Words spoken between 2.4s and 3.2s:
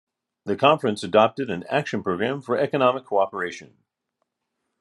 for Economic